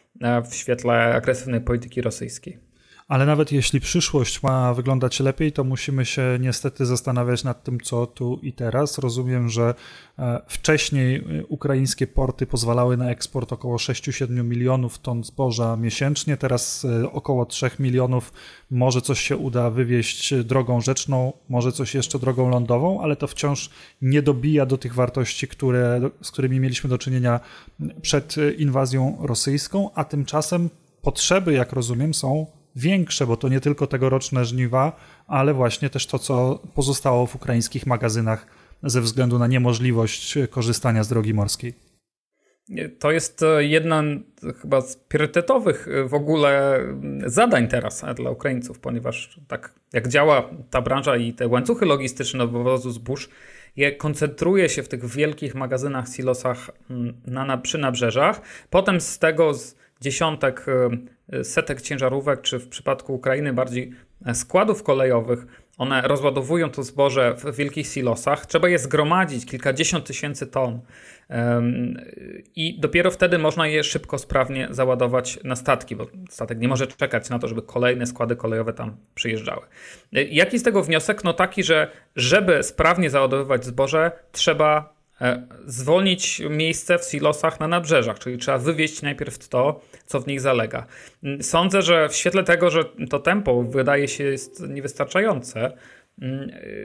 w 0.51 0.55
świetle 0.55 1.15
agresywnej 1.15 1.61
polityki 1.61 2.03
rosyjskiej. 2.03 2.66
Ale 3.09 3.27
nawet 3.27 3.53
jeśli 3.53 3.81
przyszłość 3.81 4.43
ma 4.43 4.75
wyglądać 4.75 5.21
lepiej, 5.21 5.53
to 5.53 5.65
musimy 5.65 6.05
się 6.05 6.39
niestety 6.41 6.87
zastanawiać 6.87 7.45
nad 7.45 7.65
tym, 7.65 7.81
co 7.81 8.07
tu 8.07 8.39
i 8.43 8.53
teraz. 8.53 8.99
Rozumiem, 8.99 9.49
że 9.49 9.75
e, 10.19 10.41
wcześniej 10.49 11.17
e, 11.17 11.47
ukraińskie 11.47 12.07
porty 12.07 12.47
pozwalały 12.47 12.97
na 12.97 13.11
eksport 13.11 13.53
około 13.53 13.77
6-7 13.77 14.45
milionów 14.45 14.99
ton 14.99 15.25
zboża 15.25 15.77
miesięcznie, 15.77 16.37
teraz 16.37 16.87
około 17.13 17.47
3 17.47 17.71
milionów. 17.79 18.33
Może 18.71 19.01
coś 19.01 19.21
się 19.21 19.37
uda 19.37 19.71
wywieźć 19.71 20.35
drogą 20.35 20.81
rzeczną, 20.81 21.33
może 21.49 21.73
coś 21.73 21.95
jeszcze 21.95 22.19
drogą 22.19 22.49
lądową, 22.49 23.01
ale 23.03 23.17
to 23.17 23.27
wciąż 23.27 23.71
nie 24.03 24.23
dobija 24.23 24.67
do 24.67 24.79
tych 24.79 24.95
wartości, 24.95 25.49
które, 25.49 26.11
z 26.23 26.31
którymi 26.31 26.61
mieliśmy 26.61 26.91
do 26.91 26.99
czynienia 26.99 27.41
przed 28.03 28.35
inwazją 28.59 29.17
rosyjską, 29.21 29.91
a 29.95 30.05
tymczasem 30.05 30.71
potrzeby, 31.03 31.53
jak 31.53 31.73
rozumiem, 31.73 32.15
są 32.15 32.47
większe, 32.77 33.27
bo 33.27 33.37
to 33.37 33.49
nie 33.49 33.61
tylko 33.61 33.87
tegoroczne 33.87 34.45
żniwa, 34.45 34.97
ale 35.27 35.55
właśnie 35.55 35.91
też 35.91 36.07
to, 36.07 36.19
co 36.19 36.63
pozostało 36.75 37.27
w 37.27 37.37
ukraińskich 37.37 37.87
magazynach 37.87 38.47
ze 38.83 39.01
względu 39.01 39.39
na 39.39 39.47
niemożliwość 39.47 40.39
korzystania 40.51 41.05
z 41.05 41.09
drogi 41.09 41.35
morskiej. 41.35 41.75
To 42.99 43.11
jest 43.11 43.45
jedna 43.59 44.03
chyba 44.63 44.81
z 44.81 44.97
priorytetowych 44.97 45.89
w 46.07 46.15
ogóle 46.15 46.81
zadań 47.27 47.69
teraz 47.69 48.05
dla 48.15 48.31
Ukraińców, 48.31 48.79
ponieważ 48.79 49.41
tak 49.49 49.75
jak 49.93 50.09
działa 50.09 50.51
ta 50.71 50.83
branża 50.83 51.17
i 51.17 51.33
te 51.33 51.49
łańcuchy 51.49 51.87
logistyczne 51.87 52.49
dowozu 52.49 52.91
zbóż, 52.91 53.29
je 53.77 53.93
koncentruje 53.93 54.69
się 54.69 54.83
w 54.83 54.89
tych 54.89 55.07
wielkich 55.07 55.55
magazynach, 55.55 56.09
silosach 56.09 56.71
mm, 56.91 57.21
na, 57.27 57.45
na, 57.45 57.59
przy 57.59 57.79
nabrzeżach. 57.79 58.41
Potem 58.71 59.01
z 59.01 59.19
tego 59.19 59.55
z 59.55 59.77
dziesiątek, 60.01 60.67
y, 61.35 61.45
setek 61.45 61.83
ciężarówek, 61.83 62.43
czy 62.43 62.59
w 62.59 62.69
przypadku 62.69 63.15
Ukrainy 63.15 63.53
bardziej 63.53 63.93
e, 64.27 64.35
składów 64.35 64.83
kolejowych, 64.83 65.47
one 65.79 66.03
rozładowują 66.03 66.71
to 66.71 66.83
zboże 66.83 67.35
w 67.35 67.57
wielkich 67.57 67.87
silosach. 67.87 68.47
Trzeba 68.47 68.69
je 68.69 68.79
zgromadzić, 68.79 69.47
kilkadziesiąt 69.47 70.07
tysięcy 70.07 70.47
ton. 70.47 70.81
I 72.57 72.81
dopiero 72.81 73.11
wtedy 73.11 73.39
można 73.39 73.67
je 73.67 73.85
szybko, 73.85 74.19
sprawnie 74.19 74.69
załadować 74.71 75.39
na 75.45 75.57
statki, 75.57 75.97
bo 75.97 76.07
statek 76.31 76.59
nie 76.59 76.69
może 76.69 76.87
czekać 76.87 77.31
na 77.31 77.39
to, 77.39 77.49
żeby 77.49 77.63
kolejne 77.63 78.07
składy 78.07 78.37
kolejowe 78.37 78.73
tam 78.73 78.97
przyjeżdżały. 79.15 79.63
E, 80.13 80.23
jaki 80.25 80.59
z 80.59 80.63
tego 80.63 80.83
wniosek? 80.83 81.25
No 81.25 81.33
taki, 81.33 81.63
że 81.63 81.91
żeby 82.17 82.63
sprawnie 82.63 83.11
załadowywać 83.11 83.65
zboże, 83.65 84.13
trzeba 84.33 84.96
E, 84.96 84.96
zwolnić 85.67 86.43
miejsce 86.51 86.99
w 86.99 87.05
silosach 87.05 87.61
na 87.61 87.69
nabrzeżach, 87.69 88.19
czyli 88.19 88.39
trzeba 88.39 88.59
wywieźć 88.59 89.03
najpierw 89.03 89.49
to, 89.49 89.81
co 90.07 90.21
w 90.21 90.27
nich 90.27 90.41
zalega. 90.41 90.87
Sądzę, 91.41 91.83
że 91.83 92.09
w 92.09 92.15
świetle 92.15 92.45
tego, 92.45 92.71
że 92.71 92.85
to 93.11 93.19
tempo 93.19 93.63
wydaje 93.63 94.09
się 94.09 94.25
jest 94.25 94.69
niewystarczające, 94.69 95.73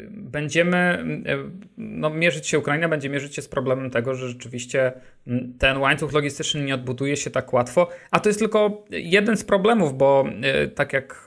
będziemy 0.09 1.05
y, 1.27 1.51
no, 1.77 2.09
mierzyć 2.09 2.47
się, 2.47 2.59
Ukraina 2.59 2.89
będzie 2.89 3.09
mierzyć 3.09 3.35
się 3.35 3.41
z 3.41 3.47
problemem 3.47 3.89
tego, 3.89 4.15
że 4.15 4.29
rzeczywiście 4.29 4.93
mm, 5.27 5.53
ten 5.59 5.77
łańcuch 5.77 6.13
logistyczny 6.13 6.61
nie 6.61 6.75
odbuduje 6.75 7.17
się 7.17 7.29
tak 7.29 7.53
łatwo, 7.53 7.89
a 8.11 8.19
to 8.19 8.29
jest 8.29 8.39
tylko 8.39 8.85
jeden 8.89 9.37
z 9.37 9.43
problemów, 9.43 9.97
bo 9.97 10.25
y, 10.63 10.67
tak 10.67 10.93
jak 10.93 11.25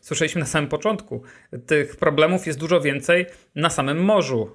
słyszeliśmy 0.00 0.40
na 0.40 0.46
samym 0.46 0.70
początku, 0.70 1.22
tych 1.66 1.96
problemów 1.96 2.46
jest 2.46 2.58
dużo 2.58 2.80
więcej 2.80 3.26
na 3.54 3.70
samym 3.70 4.04
morzu. 4.04 4.50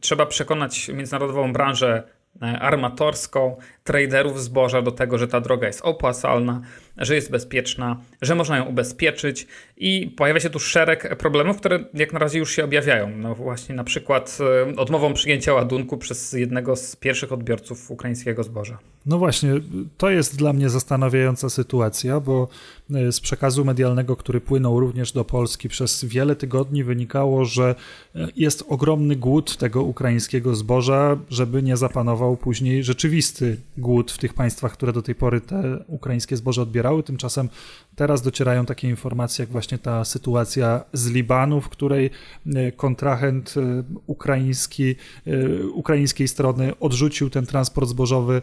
Trzeba 0.00 0.26
przekonać 0.26 0.88
międzynarodową 0.88 1.52
branżę 1.52 2.02
e, 2.42 2.58
armatorską, 2.58 3.56
traderów 3.84 4.42
zboża 4.42 4.82
do 4.82 4.90
tego, 4.90 5.18
że 5.18 5.28
ta 5.28 5.40
droga 5.40 5.66
jest 5.66 5.80
opłacalna, 5.82 6.60
że 7.02 7.14
jest 7.14 7.30
bezpieczna, 7.30 8.00
że 8.22 8.34
można 8.34 8.56
ją 8.56 8.64
ubezpieczyć 8.64 9.46
i 9.76 10.14
pojawia 10.16 10.40
się 10.40 10.50
tu 10.50 10.58
szereg 10.58 11.16
problemów, 11.16 11.56
które 11.56 11.84
jak 11.94 12.12
na 12.12 12.18
razie 12.18 12.38
już 12.38 12.50
się 12.50 12.64
objawiają. 12.64 13.10
No 13.16 13.34
właśnie 13.34 13.74
na 13.74 13.84
przykład 13.84 14.38
e, 14.70 14.76
odmową 14.76 15.14
przyjęcia 15.14 15.54
ładunku 15.54 15.98
przez 15.98 16.32
jednego 16.32 16.76
z 16.76 16.96
pierwszych 16.96 17.32
odbiorców 17.32 17.90
ukraińskiego 17.90 18.42
zboża. 18.42 18.78
No 19.06 19.18
właśnie, 19.18 19.50
to 19.98 20.10
jest 20.10 20.36
dla 20.36 20.52
mnie 20.52 20.68
zastanawiająca 20.68 21.50
sytuacja, 21.50 22.20
bo 22.20 22.48
e, 22.94 23.12
z 23.12 23.20
przekazu 23.20 23.64
medialnego, 23.64 24.16
który 24.16 24.40
płynął 24.40 24.80
również 24.80 25.12
do 25.12 25.24
Polski 25.24 25.68
przez 25.68 26.04
wiele 26.04 26.36
tygodni 26.36 26.84
wynikało, 26.84 27.44
że 27.44 27.74
e, 28.14 28.28
jest 28.36 28.64
ogromny 28.68 29.16
głód 29.16 29.56
tego 29.56 29.82
ukraińskiego 29.82 30.54
zboża, 30.54 31.18
żeby 31.30 31.62
nie 31.62 31.76
zapanował 31.76 32.36
później 32.36 32.84
rzeczywisty 32.84 33.56
głód 33.76 34.12
w 34.12 34.18
tych 34.18 34.34
państwach, 34.34 34.72
które 34.72 34.92
do 34.92 35.02
tej 35.02 35.14
pory 35.14 35.40
te 35.40 35.84
ukraińskie 35.86 36.36
zboże 36.36 36.62
odbierały. 36.62 36.91
Tymczasem 37.02 37.48
teraz 37.96 38.22
docierają 38.22 38.66
takie 38.66 38.88
informacje, 38.88 39.42
jak 39.42 39.52
właśnie 39.52 39.78
ta 39.78 40.04
sytuacja 40.04 40.84
z 40.92 41.06
Libanu, 41.06 41.60
w 41.60 41.68
której 41.68 42.10
e, 42.46 42.72
kontrahent 42.72 43.54
e, 43.56 43.82
ukraiński, 44.06 44.94
e, 45.26 45.66
ukraińskiej 45.66 46.28
strony 46.28 46.78
odrzucił 46.78 47.30
ten 47.30 47.46
transport 47.46 47.88
zbożowy, 47.88 48.42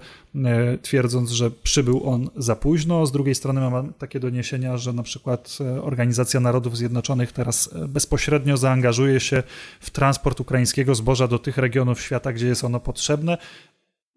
twierdząc, 0.82 1.30
że 1.30 1.52
przybył 1.52 2.10
on 2.10 2.30
za 2.36 2.56
późno. 2.56 3.06
Z 3.06 3.12
drugiej 3.12 3.36
strony 3.36 3.62
mamy 3.62 3.94
takie 3.94 4.20
doniesienia, 4.20 4.78
że 4.78 4.94
na 4.94 5.04
przykład 5.04 5.58
Organizacja 5.82 6.40
Narodów 6.40 6.78
Zjednoczonych 6.78 7.32
teraz 7.32 7.70
bezpośrednio 7.88 8.58
zaangażuje 8.58 9.20
się 9.20 9.44
w 9.80 9.90
transport 9.90 10.40
ukraińskiego 10.40 10.96
zboża 10.96 11.28
do 11.28 11.40
tych 11.40 11.58
regionów 11.58 12.02
świata, 12.02 12.34
gdzie 12.34 12.48
jest 12.48 12.64
ono 12.64 12.80
potrzebne 12.80 13.38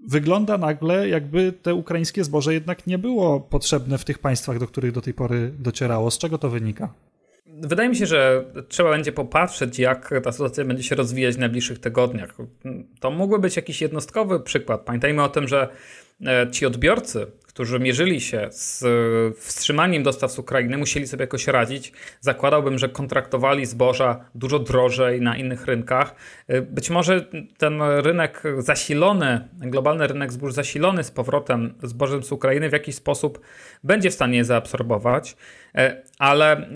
wygląda 0.08 0.58
nagle, 0.58 1.08
jakby 1.08 1.52
te 1.52 1.74
ukraińskie 1.74 2.24
zboże 2.24 2.54
jednak 2.54 2.86
nie 2.86 2.98
było 2.98 3.40
potrzebne 3.40 3.98
w 3.98 4.04
tych 4.04 4.18
państwach, 4.18 4.58
do 4.58 4.66
których 4.66 4.92
do 4.92 5.00
tej 5.00 5.14
pory 5.14 5.52
docierało. 5.58 6.10
Z 6.10 6.18
czego 6.18 6.38
to 6.38 6.50
wynika? 6.50 6.94
Wydaje 7.46 7.88
mi 7.88 7.96
się, 7.96 8.06
że 8.06 8.44
trzeba 8.68 8.90
będzie 8.90 9.12
popatrzeć, 9.12 9.78
jak 9.78 10.10
ta 10.22 10.32
sytuacja 10.32 10.64
będzie 10.64 10.82
się 10.82 10.94
rozwijać 10.94 11.34
w 11.34 11.38
najbliższych 11.38 11.78
tygodniach. 11.78 12.36
To 13.00 13.10
mógłby 13.10 13.38
być 13.38 13.56
jakiś 13.56 13.80
jednostkowy 13.80 14.40
przykład. 14.40 14.80
Pamiętajmy 14.80 15.22
o 15.22 15.28
tym, 15.28 15.48
że 15.48 15.68
e, 16.26 16.50
ci 16.50 16.66
odbiorcy 16.66 17.26
którzy 17.52 17.80
mierzyli 17.80 18.20
się 18.20 18.48
z 18.50 18.84
wstrzymaniem 19.38 20.02
dostaw 20.02 20.32
z 20.32 20.38
Ukrainy, 20.38 20.78
musieli 20.78 21.06
sobie 21.06 21.22
jakoś 21.22 21.46
radzić. 21.46 21.92
Zakładałbym, 22.20 22.78
że 22.78 22.88
kontraktowali 22.88 23.66
zboża 23.66 24.24
dużo 24.34 24.58
drożej 24.58 25.20
na 25.20 25.36
innych 25.36 25.66
rynkach. 25.66 26.14
Być 26.62 26.90
może 26.90 27.26
ten 27.58 27.82
rynek 27.82 28.42
zasilony, 28.58 29.48
globalny 29.52 30.06
rynek 30.06 30.32
zbóż 30.32 30.52
zasilony 30.52 31.04
z 31.04 31.10
powrotem 31.10 31.74
zbożem 31.82 32.22
z 32.22 32.32
Ukrainy 32.32 32.68
w 32.68 32.72
jakiś 32.72 32.94
sposób 32.94 33.40
będzie 33.84 34.10
w 34.10 34.14
stanie 34.14 34.36
je 34.36 34.44
zaabsorbować. 34.44 35.36
E, 35.74 36.02
ale 36.18 36.56
e, 36.56 36.66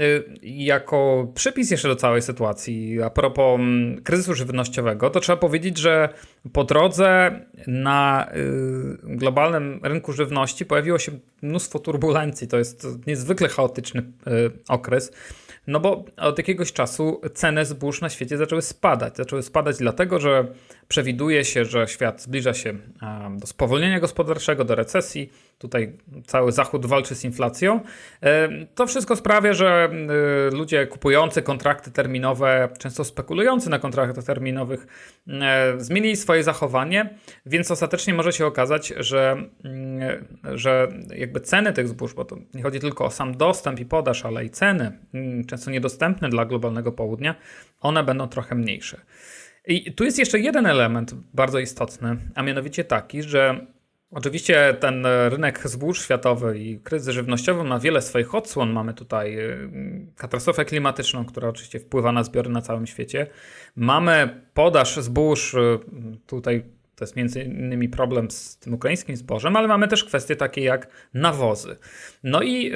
jako 0.42 1.32
przypis 1.34 1.70
jeszcze 1.70 1.88
do 1.88 1.96
całej 1.96 2.22
sytuacji, 2.22 3.02
a 3.02 3.10
propos 3.10 3.60
mm, 3.60 4.02
kryzysu 4.02 4.34
żywnościowego, 4.34 5.10
to 5.10 5.20
trzeba 5.20 5.36
powiedzieć, 5.36 5.78
że 5.78 6.08
po 6.52 6.64
drodze 6.64 7.40
na 7.66 8.28
y, 8.36 9.16
globalnym 9.16 9.80
rynku 9.82 10.12
żywności 10.12 10.66
pojawiło 10.66 10.98
się 10.98 11.12
mnóstwo 11.42 11.78
turbulencji. 11.78 12.48
To 12.48 12.58
jest 12.58 12.86
niezwykle 13.06 13.48
chaotyczny 13.48 14.00
y, 14.00 14.50
okres. 14.68 15.12
No 15.66 15.80
bo 15.80 16.04
od 16.16 16.38
jakiegoś 16.38 16.72
czasu 16.72 17.20
ceny 17.34 17.64
zbóż 17.64 18.00
na 18.00 18.08
świecie 18.08 18.36
zaczęły 18.36 18.62
spadać. 18.62 19.16
Zaczęły 19.16 19.42
spadać 19.42 19.76
dlatego, 19.78 20.18
że 20.18 20.46
przewiduje 20.88 21.44
się, 21.44 21.64
że 21.64 21.88
świat 21.88 22.22
zbliża 22.22 22.54
się 22.54 22.74
do 23.36 23.46
spowolnienia 23.46 24.00
gospodarczego, 24.00 24.64
do 24.64 24.74
recesji. 24.74 25.32
Tutaj 25.58 25.92
cały 26.26 26.52
Zachód 26.52 26.86
walczy 26.86 27.14
z 27.14 27.24
inflacją. 27.24 27.80
E, 28.22 28.48
to 28.74 28.86
wszystko 28.86 29.16
sprawia, 29.16 29.52
że 29.52 29.90
e, 30.50 30.56
ludzie 30.56 30.86
kupujący 30.86 31.42
kontrakty 31.42 31.90
terminowe, 31.90 32.68
często 32.78 33.04
spekulujący 33.04 33.70
na 33.70 33.78
kontraktach 33.78 34.24
terminowych, 34.24 34.86
e, 35.28 35.74
zmienili 35.78 36.16
swoje 36.16 36.44
zachowanie, 36.44 37.14
więc 37.46 37.70
ostatecznie 37.70 38.14
może 38.14 38.32
się 38.32 38.46
okazać, 38.46 38.92
że, 38.96 39.36
mm, 39.64 40.26
że 40.54 40.88
jakby 41.16 41.40
ceny 41.40 41.72
tych 41.72 41.88
zbóż, 41.88 42.14
bo 42.14 42.24
to 42.24 42.36
nie 42.54 42.62
chodzi 42.62 42.80
tylko 42.80 43.04
o 43.04 43.10
sam 43.10 43.36
dostęp 43.36 43.80
i 43.80 43.84
podaż, 43.84 44.24
ale 44.24 44.44
i 44.44 44.50
ceny, 44.50 44.98
mm, 45.56 45.58
często 45.58 45.70
niedostępne 45.70 46.28
dla 46.28 46.44
globalnego 46.44 46.92
południa, 46.92 47.34
one 47.80 48.04
będą 48.04 48.28
trochę 48.28 48.54
mniejsze. 48.54 49.00
I 49.66 49.92
tu 49.92 50.04
jest 50.04 50.18
jeszcze 50.18 50.38
jeden 50.38 50.66
element 50.66 51.14
bardzo 51.34 51.58
istotny, 51.58 52.16
a 52.34 52.42
mianowicie 52.42 52.84
taki, 52.84 53.22
że 53.22 53.66
Oczywiście 54.10 54.76
ten 54.80 55.06
rynek 55.28 55.68
zbóż 55.68 56.02
światowy 56.02 56.58
i 56.58 56.80
kryzys 56.80 57.14
żywnościowy 57.14 57.64
ma 57.64 57.78
wiele 57.78 58.02
swoich 58.02 58.34
odsłon. 58.34 58.72
Mamy 58.72 58.94
tutaj 58.94 59.38
y, 59.38 60.12
katastrofę 60.16 60.64
klimatyczną, 60.64 61.24
która 61.24 61.48
oczywiście 61.48 61.80
wpływa 61.80 62.12
na 62.12 62.24
zbiory 62.24 62.50
na 62.50 62.62
całym 62.62 62.86
świecie. 62.86 63.26
Mamy 63.76 64.40
podaż 64.54 64.96
zbóż, 64.96 65.54
y, 65.54 65.78
tutaj 66.26 66.64
to 66.96 67.04
jest 67.04 67.16
między 67.16 67.42
innymi 67.42 67.88
problem 67.88 68.30
z 68.30 68.58
tym 68.58 68.74
ukraińskim 68.74 69.16
zbożem, 69.16 69.56
ale 69.56 69.68
mamy 69.68 69.88
też 69.88 70.04
kwestie 70.04 70.36
takie 70.36 70.60
jak 70.60 70.88
nawozy. 71.14 71.76
No 72.22 72.42
i 72.42 72.66
y, 72.66 72.72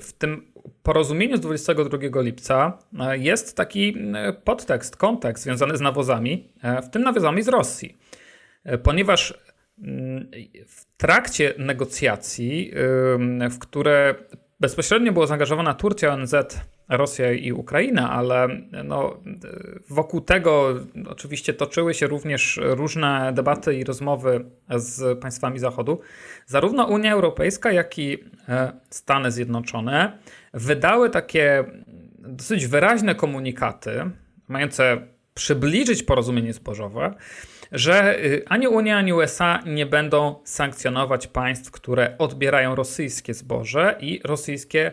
w 0.00 0.12
tym 0.18 0.52
porozumieniu 0.82 1.36
z 1.36 1.40
22 1.40 2.20
lipca 2.20 2.78
e, 3.00 3.18
jest 3.18 3.56
taki 3.56 3.96
podtekst, 4.44 4.96
kontekst 4.96 5.44
związany 5.44 5.76
z 5.76 5.80
nawozami, 5.80 6.48
w 6.82 6.90
tym 6.90 7.02
nawozami 7.02 7.42
z 7.42 7.48
Rosji. 7.48 7.98
Ponieważ 8.82 9.34
mm, 9.78 10.30
w 10.66 10.96
trakcie 10.96 11.54
negocjacji, 11.58 12.72
w 13.50 13.58
które 13.58 14.14
bezpośrednio 14.60 15.12
była 15.12 15.26
zaangażowana 15.26 15.74
Turcja, 15.74 16.12
ONZ, 16.12 16.34
Rosja 16.96 17.32
i 17.32 17.52
Ukraina, 17.52 18.10
ale 18.10 18.48
no, 18.84 19.20
wokół 19.88 20.20
tego 20.20 20.74
oczywiście 21.08 21.54
toczyły 21.54 21.94
się 21.94 22.06
również 22.06 22.60
różne 22.62 23.32
debaty 23.34 23.74
i 23.74 23.84
rozmowy 23.84 24.44
z 24.76 25.18
państwami 25.18 25.58
Zachodu. 25.58 26.00
Zarówno 26.46 26.84
Unia 26.84 27.12
Europejska, 27.12 27.72
jak 27.72 27.98
i 27.98 28.18
Stany 28.90 29.30
Zjednoczone 29.30 30.18
wydały 30.54 31.10
takie 31.10 31.64
dosyć 32.18 32.66
wyraźne 32.66 33.14
komunikaty, 33.14 34.10
mające 34.48 35.06
przybliżyć 35.34 36.02
porozumienie 36.02 36.52
zbożowe, 36.52 37.14
że 37.72 38.24
y, 38.24 38.42
ani 38.48 38.68
Unia, 38.68 38.96
ani 38.98 39.12
USA 39.12 39.62
nie 39.66 39.86
będą 39.86 40.34
sankcjonować 40.44 41.26
państw, 41.26 41.70
które 41.70 42.18
odbierają 42.18 42.74
rosyjskie 42.74 43.34
zboże 43.34 43.96
i 44.00 44.20
rosyjskie 44.24 44.92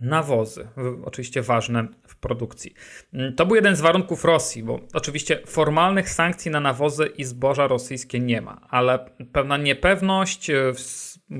nawozy. 0.00 0.68
Oczywiście 1.04 1.42
ważne 1.42 1.88
w 2.06 2.16
produkcji. 2.16 2.74
Mm, 3.12 3.34
to 3.34 3.46
był 3.46 3.56
jeden 3.56 3.76
z 3.76 3.80
warunków 3.80 4.24
Rosji, 4.24 4.62
bo 4.62 4.80
oczywiście 4.92 5.40
formalnych 5.46 6.10
sankcji 6.10 6.50
na 6.50 6.60
nawozy 6.60 7.06
i 7.06 7.24
zboża 7.24 7.66
rosyjskie 7.66 8.20
nie 8.20 8.40
ma, 8.40 8.60
ale 8.70 8.98
pewna 9.32 9.56
niepewność 9.56 10.50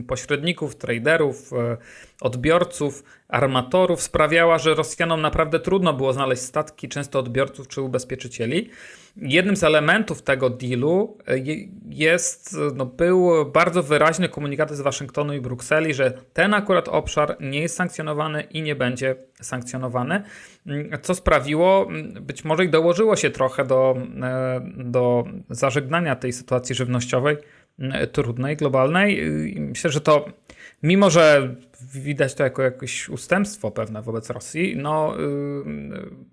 pośredników, 0.07 0.77
traderów, 0.77 1.51
odbiorców, 2.21 3.05
armatorów 3.29 4.03
sprawiała, 4.03 4.59
że 4.59 4.75
Rosjanom 4.75 5.21
naprawdę 5.21 5.61
trudno 5.61 5.95
było 5.95 6.13
znaleźć 6.13 6.43
statki, 6.43 6.89
często 6.89 7.19
odbiorców 7.19 7.69
czy 7.69 7.83
ubezpieczycieli. 7.83 8.71
Jednym 9.17 9.57
z 9.57 9.65
elementów 9.65 10.23
tego 10.23 10.51
dealu 10.51 11.19
e, 11.27 11.35
jest, 11.89 12.57
no, 12.75 12.87
był 12.87 13.51
bardzo 13.53 13.83
wyraźny 13.83 14.29
komunikat 14.29 14.71
z 14.71 14.81
Waszyngtonu 14.81 15.35
i 15.35 15.41
Brukseli, 15.41 15.95
że 15.95 16.13
ten 16.33 16.55
akurat 16.55 16.89
obszar 16.89 17.37
nie 17.41 17.61
jest 17.61 17.77
sankcjonowany 17.77 18.43
i 18.43 18.63
nie 18.63 18.77
będzie 18.77 19.17
sankcjonowany, 19.43 20.23
mm, 20.67 20.91
co 21.03 21.15
sprawiło, 21.15 21.87
mm, 21.89 22.13
być 22.13 22.45
może 22.45 22.65
i 22.65 22.69
dołożyło 22.69 23.17
się 23.17 23.31
trochę 23.31 23.65
do, 23.65 23.97
e, 24.23 24.61
do 24.77 25.25
zażegnania 25.51 26.17
tej 26.17 26.33
sytuacji 26.33 26.75
żywnościowej 26.75 27.37
trudnej, 28.13 28.57
globalnej. 28.57 29.31
Myślę, 29.61 29.91
że 29.91 30.01
to 30.01 30.27
mimo, 30.83 31.11
że 31.11 31.55
widać 31.95 32.35
to 32.35 32.43
jako 32.43 32.63
jakieś 32.63 33.09
ustępstwo 33.09 33.71
pewne 33.71 34.03
wobec 34.03 34.31
Rosji, 34.31 34.77
no, 34.77 35.15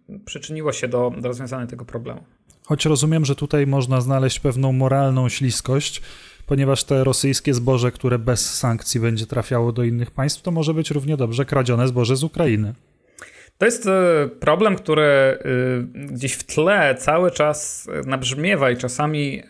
yy, 0.10 0.20
przyczyniło 0.26 0.74
się 0.74 0.88
do, 0.88 1.14
do 1.18 1.28
rozwiązania 1.28 1.68
tego 1.68 1.86
problemu. 1.86 2.24
Choć 2.66 2.86
rozumiem, 2.86 3.26
że 3.26 3.36
tutaj 3.36 3.68
można 3.68 4.02
znaleźć 4.02 4.40
pewną 4.40 4.72
moralną 4.72 5.30
śliskość, 5.30 6.02
ponieważ 6.46 6.84
te 6.84 7.04
rosyjskie 7.04 7.54
zboże, 7.54 7.92
które 7.92 8.20
bez 8.20 8.58
sankcji 8.58 9.00
będzie 9.00 9.26
trafiało 9.26 9.72
do 9.72 9.84
innych 9.84 10.12
państw, 10.12 10.42
to 10.42 10.52
może 10.52 10.74
być 10.74 10.92
równie 10.92 11.18
dobrze 11.18 11.46
kradzione 11.46 11.88
zboże 11.88 12.16
z 12.16 12.24
Ukrainy. 12.24 12.74
To 13.58 13.66
jest 13.66 13.88
e, 13.88 14.28
problem, 14.40 14.76
który 14.76 15.04
e, 15.04 15.38
gdzieś 15.94 16.34
w 16.34 16.44
tle 16.44 16.96
cały 16.96 17.32
czas 17.32 17.90
nabrzmiewa 18.06 18.72
i 18.72 18.78
czasami 18.78 19.40
e, 19.40 19.42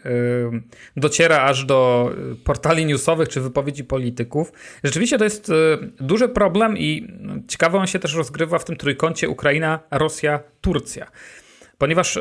dociera 0.97 1.41
aż 1.41 1.65
do 1.65 2.11
portali 2.43 2.85
newsowych 2.85 3.29
czy 3.29 3.41
wypowiedzi 3.41 3.83
polityków. 3.83 4.51
Rzeczywiście 4.83 5.17
to 5.17 5.23
jest 5.23 5.51
duży 5.99 6.29
problem 6.29 6.77
i 6.77 7.07
ciekawe 7.47 7.77
on 7.77 7.87
się 7.87 7.99
też 7.99 8.15
rozgrywa 8.15 8.59
w 8.59 8.65
tym 8.65 8.75
trójkącie 8.75 9.29
Ukraina, 9.29 9.79
Rosja, 9.91 10.39
Turcja. 10.61 11.07
Ponieważ 11.77 12.19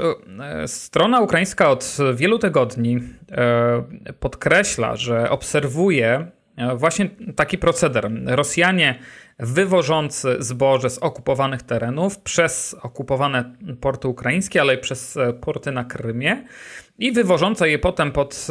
strona 0.67 1.21
ukraińska 1.21 1.71
od 1.71 1.97
wielu 2.15 2.39
tygodni 2.39 3.01
podkreśla, 4.21 4.97
że 4.97 5.31
obserwuje 5.31 6.31
właśnie 6.77 7.11
taki 7.37 7.59
proceder. 7.59 8.11
Rosjanie 8.27 8.99
wywożący 9.39 10.37
zboże 10.39 10.91
z 10.91 10.99
okupowanych 10.99 11.63
terenów 11.63 12.19
przez 12.19 12.77
okupowane 12.83 13.55
porty 13.81 14.09
ukraińskie, 14.09 14.61
ale 14.61 14.75
i 14.75 14.79
przez 14.79 15.17
e, 15.17 15.33
porty 15.33 15.73
na 15.73 15.85
Krymie 15.85 16.45
i 16.99 17.13
wywożące 17.13 17.71
je 17.71 17.79
potem 17.79 18.13
pod, 18.13 18.47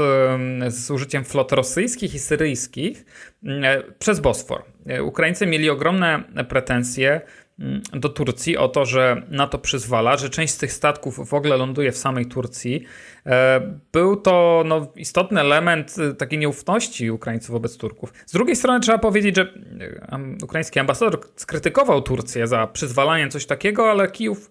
e, 0.65 0.71
z 0.71 0.91
użyciem 0.91 1.23
flot 1.23 1.51
rosyjskich 1.51 2.15
i 2.15 2.19
syryjskich 2.19 3.05
e, 3.45 3.83
przez 3.99 4.19
Bosfor. 4.19 4.63
Ukraińcy 5.03 5.45
mieli 5.45 5.69
ogromne 5.69 6.23
pretensje 6.49 7.21
do 7.93 8.09
Turcji 8.09 8.57
o 8.57 8.67
to, 8.67 8.85
że 8.85 9.21
na 9.29 9.47
to 9.47 9.57
przyzwala, 9.57 10.17
że 10.17 10.29
część 10.29 10.53
z 10.53 10.57
tych 10.57 10.73
statków 10.73 11.29
w 11.29 11.33
ogóle 11.33 11.57
ląduje 11.57 11.91
w 11.91 11.97
samej 11.97 12.25
Turcji. 12.25 12.83
E, 13.25 13.61
był 13.91 14.15
to 14.15 14.63
no, 14.65 14.91
istotny 14.95 15.41
element 15.41 15.95
y, 15.97 16.15
takiej 16.15 16.39
nieufności 16.39 17.11
Ukraińców 17.11 17.49
wobec 17.49 17.77
Turków. 17.77 18.13
Z 18.25 18.31
drugiej 18.31 18.55
strony 18.55 18.79
trzeba 18.79 18.97
powiedzieć, 18.97 19.35
że 19.35 19.41
y, 20.41 20.43
ukraiński 20.43 20.79
ambasador 20.79 21.19
skrytykował 21.35 22.01
Turcję 22.01 22.47
za 22.47 22.67
przyzwalanie 22.67 23.27
coś 23.27 23.45
takiego, 23.45 23.91
ale 23.91 24.11
Kijów 24.11 24.49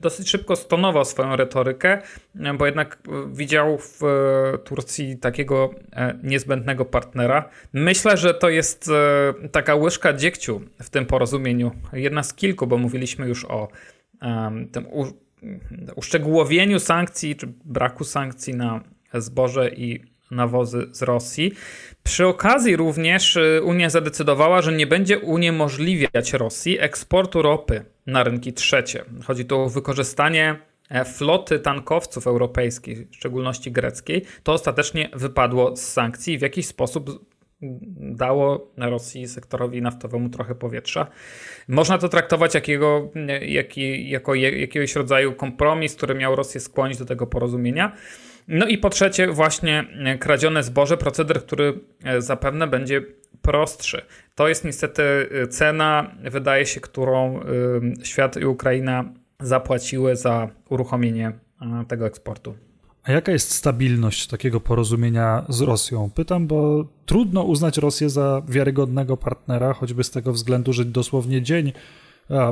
dosyć 0.00 0.30
szybko 0.30 0.56
stonował 0.56 1.04
swoją 1.04 1.36
retorykę, 1.36 1.98
bo 2.58 2.66
jednak 2.66 2.98
widział 3.32 3.78
w 3.78 4.02
e, 4.04 4.58
Turcji 4.58 5.18
takiego 5.18 5.70
e, 5.92 6.18
niezbędnego 6.22 6.84
partnera. 6.84 7.48
Myślę, 7.72 8.16
że 8.16 8.34
to 8.34 8.48
jest 8.48 8.88
e, 8.88 9.48
taka 9.48 9.74
łyżka 9.74 10.12
dziegciu 10.12 10.60
w 10.82 10.90
tym 10.90 11.06
porozumieniu. 11.06 11.70
Jedna 11.92 12.22
z 12.22 12.34
kilku, 12.34 12.66
bo 12.66 12.78
mówiliśmy 12.78 13.28
już 13.28 13.44
o 13.44 13.68
tym 14.72 14.86
uszczegółowieniu 15.96 16.80
sankcji, 16.80 17.36
czy 17.36 17.46
braku 17.64 18.04
sankcji 18.04 18.54
na 18.54 18.80
zboże 19.14 19.70
i 19.70 20.09
nawozy 20.30 20.88
z 20.92 21.02
Rosji. 21.02 21.52
Przy 22.02 22.26
okazji 22.26 22.76
również 22.76 23.38
Unia 23.62 23.90
zadecydowała, 23.90 24.62
że 24.62 24.72
nie 24.72 24.86
będzie 24.86 25.18
uniemożliwiać 25.18 26.32
Rosji 26.32 26.80
eksportu 26.80 27.42
ropy 27.42 27.84
na 28.06 28.24
rynki 28.24 28.52
trzecie. 28.52 29.04
Chodzi 29.24 29.44
tu 29.44 29.60
o 29.60 29.68
wykorzystanie 29.68 30.56
e, 30.88 31.04
floty 31.04 31.58
tankowców 31.58 32.26
europejskich, 32.26 33.08
w 33.10 33.16
szczególności 33.16 33.72
greckiej. 33.72 34.24
To 34.42 34.52
ostatecznie 34.52 35.08
wypadło 35.12 35.76
z 35.76 35.80
sankcji 35.80 36.34
i 36.34 36.38
w 36.38 36.42
jakiś 36.42 36.66
sposób 36.66 37.30
dało 38.16 38.72
Rosji 38.76 39.28
sektorowi 39.28 39.82
naftowemu 39.82 40.28
trochę 40.28 40.54
powietrza. 40.54 41.06
Można 41.68 41.98
to 41.98 42.08
traktować 42.08 42.54
jakiego, 42.54 43.10
jaki, 43.42 44.10
jako 44.10 44.34
jakiegoś 44.34 44.94
rodzaju 44.94 45.32
kompromis, 45.32 45.96
który 45.96 46.14
miał 46.14 46.36
Rosję 46.36 46.60
skłonić 46.60 46.98
do 46.98 47.04
tego 47.04 47.26
porozumienia. 47.26 47.92
No 48.50 48.66
i 48.66 48.78
po 48.78 48.90
trzecie, 48.90 49.26
właśnie 49.32 49.88
kradzione 50.20 50.62
zboże, 50.62 50.96
proceder, 50.96 51.42
który 51.42 51.80
e, 52.04 52.22
zapewne 52.22 52.66
będzie 52.66 53.02
prostszy. 53.42 54.02
To 54.34 54.48
jest 54.48 54.64
niestety 54.64 55.02
y, 55.02 55.48
cena, 55.48 56.10
wydaje 56.22 56.66
się, 56.66 56.80
którą 56.80 57.40
świat 58.02 58.36
i 58.36 58.44
Ukraina 58.44 59.04
zapłaciły 59.40 60.16
za 60.16 60.48
uruchomienie 60.68 61.32
tego 61.88 62.06
eksportu. 62.06 62.54
A 63.02 63.12
jaka 63.12 63.32
jest 63.32 63.50
stabilność 63.50 64.26
takiego 64.26 64.60
porozumienia 64.60 65.44
z 65.48 65.60
Rosją? 65.60 66.10
Pytam, 66.14 66.46
bo 66.46 66.84
trudno 67.06 67.42
uznać 67.42 67.78
Rosję 67.78 68.10
za 68.10 68.42
wiarygodnego 68.48 69.16
partnera, 69.16 69.72
choćby 69.72 70.04
z 70.04 70.10
tego 70.10 70.32
względu, 70.32 70.72
że 70.72 70.84
dosłownie 70.84 71.42
dzień 71.42 71.72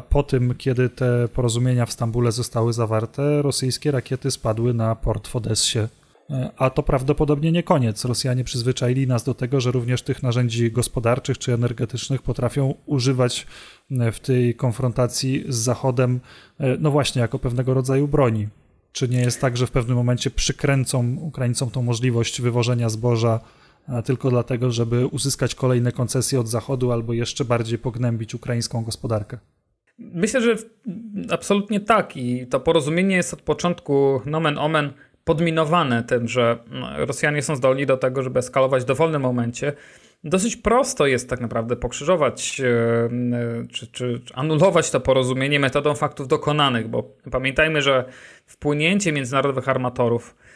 po 0.09 0.23
tym, 0.23 0.55
kiedy 0.55 0.89
te 0.89 1.29
porozumienia 1.29 1.87
w 1.87 1.93
Stambule 1.93 2.33
zostały 2.33 2.73
zawarte, 2.73 3.43
rosyjskie 3.43 3.91
rakiety 3.91 4.31
spadły 4.31 4.75
na 4.75 4.95
port 4.95 5.29
w 5.29 5.37
Odessie 5.37 5.89
a 6.57 6.71
to 6.71 6.83
prawdopodobnie 6.83 7.53
nie 7.53 7.63
koniec. 7.63 8.05
Rosjanie 8.05 8.45
przyzwyczaili 8.45 9.07
nas 9.07 9.25
do 9.25 9.35
tego, 9.35 9.61
że 9.61 9.71
również 9.71 10.03
tych 10.03 10.23
narzędzi 10.23 10.73
gospodarczych 10.73 11.39
czy 11.39 11.55
energetycznych 11.55 12.23
potrafią 12.23 12.75
używać 12.87 13.47
e, 13.91 14.13
w 14.13 14.21
tej 14.21 14.55
konfrontacji 14.55 15.45
z 15.49 15.57
Zachodem, 15.57 16.21
e, 16.61 16.77
no 16.81 16.91
właśnie, 16.91 17.23
jako 17.23 17.39
pewnego 17.39 17.75
rodzaju 17.75 18.09
broni. 18.09 18.49
Czy 18.93 19.09
nie 19.09 19.21
jest 19.21 19.41
tak, 19.41 19.57
że 19.57 19.67
w 19.67 19.71
pewnym 19.71 19.97
momencie 19.97 20.31
przykręcą 20.31 21.17
Ukraińcom 21.21 21.71
tą 21.71 21.83
możliwość 21.83 22.41
wywożenia 22.41 22.89
zboża 22.89 23.41
tylko 24.05 24.31
dlatego, 24.31 24.71
żeby 24.71 25.07
uzyskać 25.07 25.55
kolejne 25.55 25.93
koncesje 25.93 26.41
od 26.41 26.49
Zachodu 26.49 26.93
albo 26.93 27.13
jeszcze 27.13 27.45
bardziej 27.45 27.79
pognębić 27.79 28.35
ukraińską 28.35 28.85
gospodarkę? 28.85 29.39
Myślę, 29.99 30.41
że 30.41 30.55
absolutnie 31.31 31.81
tak 31.81 32.17
i 32.17 32.47
to 32.47 32.61
porozumienie 32.61 33.17
jest 33.17 33.35
od 33.35 33.43
początku 33.43 34.21
nomen 34.27 34.59
omen 34.59 34.93
podminowane 35.25 36.03
tym, 36.03 36.29
że 36.29 36.59
no, 36.71 37.07
Rosjanie 37.07 37.43
są 37.43 37.57
zdolni 37.57 37.87
do 37.87 37.97
tego, 37.97 38.23
żeby 38.23 38.39
eskalować 38.39 38.83
w 38.83 38.87
dowolnym 38.87 39.23
momencie. 39.23 39.73
Dosyć 40.25 40.57
prosto 40.57 41.07
jest 41.07 41.31
tak 41.31 41.41
naprawdę 41.41 41.77
pokrzyżować 41.77 42.61
e, 42.61 43.67
czy, 43.73 43.87
czy, 43.87 44.21
anulować 44.35 44.91
to 44.91 45.01
porozumienie 45.01 45.61
metodą 45.61 45.95
faktów 45.95 46.29
dokonanych, 46.29 46.89
bo 46.89 47.03
pamiętajmy, 47.31 47.83
że 47.83 48.05
wpłynięcie 48.47 49.13
międzynarodowych 49.13 49.69
armatorów 49.69 50.35
e, 50.35 50.48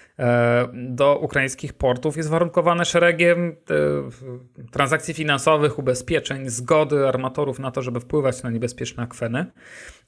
do 0.72 1.18
ukraińskich 1.18 1.72
portów 1.72 2.16
jest 2.16 2.28
warunkowane 2.28 2.84
szeregiem 2.84 3.48
e, 3.48 3.54
transakcji 4.70 5.14
finansowych, 5.14 5.78
ubezpieczeń, 5.78 6.48
zgody 6.48 7.08
armatorów 7.08 7.58
na 7.58 7.70
to, 7.70 7.82
żeby 7.82 8.00
wpływać 8.00 8.42
na 8.42 8.50
niebezpieczne 8.50 9.02
akweny. 9.02 9.46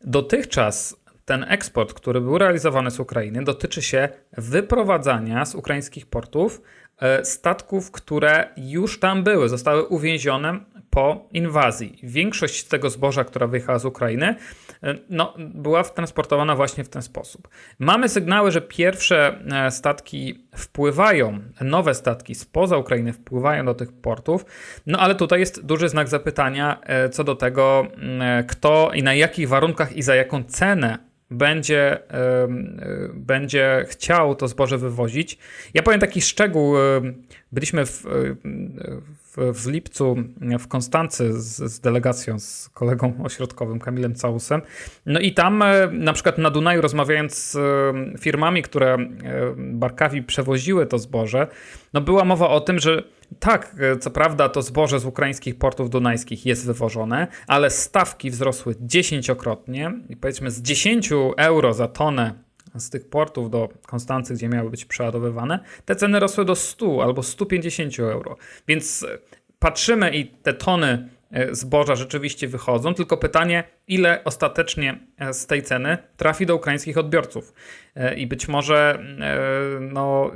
Dotychczas 0.00 1.04
ten 1.24 1.44
eksport, 1.48 1.92
który 1.92 2.20
był 2.20 2.38
realizowany 2.38 2.90
z 2.90 3.00
Ukrainy, 3.00 3.44
dotyczy 3.44 3.82
się 3.82 4.08
wyprowadzania 4.38 5.44
z 5.44 5.54
ukraińskich 5.54 6.06
portów 6.06 6.62
e, 6.98 7.24
statków, 7.24 7.90
które 7.90 8.48
już 8.56 9.00
tam 9.00 9.22
były, 9.22 9.48
zostały 9.48 9.86
uwięzione 9.86 10.60
po 10.94 11.28
inwazji. 11.33 11.98
Większość 12.02 12.64
tego 12.64 12.90
zboża, 12.90 13.24
która 13.24 13.46
wyjechała 13.46 13.78
z 13.78 13.85
Ukrainy, 13.85 14.35
e, 14.83 14.94
no, 15.11 15.35
była 15.38 15.85
transportowana 15.85 16.57
właśnie 16.57 16.85
w 16.85 16.88
ten 16.88 17.02
sposób. 17.02 17.48
Mamy 17.78 18.09
sygnały, 18.09 18.50
że 18.50 18.61
pierwsze 18.61 19.38
e, 19.52 19.70
statki 19.70 20.46
wpływają, 20.57 21.38
nowe 21.61 21.94
statki 21.94 22.35
spoza 22.35 22.76
Ukrainy 22.76 23.12
wpływają 23.12 23.64
do 23.64 23.74
tych 23.74 23.92
portów, 23.92 24.44
no 24.87 24.98
ale 24.98 25.14
tutaj 25.14 25.40
jest 25.40 25.66
duży 25.66 25.88
znak 25.88 26.09
zapytania 26.09 26.80
co 27.12 27.24
do 27.24 27.35
tego, 27.35 27.87
kto 28.48 28.90
i 28.94 29.02
na 29.02 29.14
jakich 29.14 29.48
warunkach 29.48 29.96
i 29.96 30.02
za 30.02 30.14
jaką 30.14 30.44
cenę 30.44 30.98
będzie, 31.30 31.98
będzie 33.14 33.85
chciał 33.88 34.35
to 34.35 34.48
zboże 34.48 34.78
wywozić. 34.78 35.38
Ja 35.74 35.83
powiem 35.83 36.00
taki 36.00 36.20
szczegół. 36.20 36.74
Byliśmy 37.52 37.87
w, 37.87 38.07
w, 39.36 39.66
lipcu 39.66 40.16
w 40.58 40.68
Konstancy 40.68 41.40
z, 41.40 41.72
z, 41.72 41.80
delegacją, 41.80 42.38
z 42.38 42.68
kolegą 42.68 43.12
ośrodkowym 43.24 43.80
Kamilem 43.80 44.14
Całusem. 44.14 44.62
No 45.06 45.20
i 45.20 45.32
tam 45.32 45.62
e, 45.62 45.88
na 45.92 46.12
przykład 46.12 46.38
na 46.38 46.50
Dunaju 46.50 46.80
rozmawiając 46.80 47.34
z 47.34 47.56
e, 47.56 48.18
firmami, 48.18 48.62
które 48.62 48.94
e, 48.94 49.08
barkawi 49.56 50.22
przewoziły 50.22 50.86
to 50.86 50.98
zboże, 50.98 51.46
no 51.92 52.00
była 52.00 52.24
mowa 52.24 52.48
o 52.48 52.60
tym, 52.60 52.78
że 52.78 53.02
tak, 53.38 53.76
co 54.00 54.10
prawda 54.10 54.48
to 54.48 54.62
zboże 54.62 55.00
z 55.00 55.06
ukraińskich 55.06 55.58
portów 55.58 55.90
dunajskich 55.90 56.46
jest 56.46 56.66
wywożone, 56.66 57.26
ale 57.46 57.70
stawki 57.70 58.30
wzrosły 58.30 58.74
dziesięciokrotnie 58.80 59.92
i 60.08 60.16
powiedzmy 60.16 60.50
z 60.50 60.62
10 60.62 61.10
euro 61.36 61.74
za 61.74 61.88
tonę 61.88 62.44
z 62.80 62.90
tych 62.90 63.08
portów 63.08 63.50
do 63.50 63.68
Konstancy, 63.87 64.34
gdzie 64.34 64.48
miały 64.48 64.70
być 64.70 64.84
przeładowywane, 64.84 65.58
te 65.84 65.96
ceny 65.96 66.20
rosły 66.20 66.44
do 66.44 66.54
100 66.54 67.02
albo 67.02 67.22
150 67.22 67.98
euro. 67.98 68.37
Więc 68.68 69.02
e, 69.02 69.18
patrzymy 69.58 70.16
i 70.16 70.26
te 70.26 70.54
tony 70.54 71.08
e, 71.30 71.54
zboża 71.54 71.96
rzeczywiście 71.96 72.48
wychodzą, 72.48 72.94
tylko 72.94 73.16
pytanie, 73.16 73.64
ile 73.88 74.24
ostatecznie 74.24 74.98
e, 75.18 75.34
z 75.34 75.46
tej 75.46 75.62
ceny 75.62 75.98
trafi 76.16 76.46
do 76.46 76.56
ukraińskich 76.56 76.98
odbiorców. 76.98 77.52
I 78.16 78.26
być 78.26 78.48
może 78.48 79.04
no, 79.80 80.30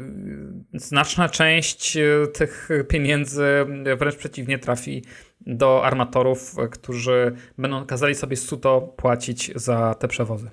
znaczna 0.74 1.28
część 1.28 1.98
tych 2.34 2.68
pieniędzy 2.88 3.66
wręcz 3.98 4.16
przeciwnie 4.16 4.58
trafi 4.58 5.04
do 5.40 5.84
armatorów, 5.84 6.54
którzy 6.70 7.32
będą 7.58 7.86
kazali 7.86 8.14
sobie 8.14 8.36
suto 8.36 8.80
płacić 8.80 9.52
za 9.54 9.94
te 9.94 10.08
przewozy. 10.08 10.50